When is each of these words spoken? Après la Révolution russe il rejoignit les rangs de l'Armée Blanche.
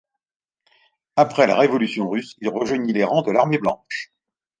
Après 1.15 1.45
la 1.45 1.55
Révolution 1.55 2.09
russe 2.09 2.35
il 2.41 2.49
rejoignit 2.49 2.91
les 2.91 3.03
rangs 3.03 3.21
de 3.21 3.29
l'Armée 3.31 3.59
Blanche. 3.59 4.11